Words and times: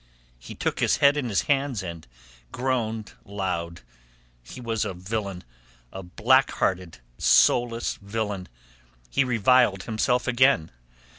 He 0.39 0.55
took 0.55 0.79
his 0.79 0.97
head 0.97 1.15
in 1.15 1.29
his 1.29 1.43
hands 1.43 1.83
and 1.83 2.07
groaned 2.51 3.13
loud. 3.23 3.81
He 4.41 4.59
was 4.59 4.83
a 4.83 4.95
villain, 4.95 5.43
a 5.93 6.01
black 6.01 6.49
hearted, 6.53 6.97
soulless 7.19 7.99
villain! 8.01 8.47
He 9.11 9.23
reviled 9.23 9.83
himself 9.83 10.27
again. 10.27 10.71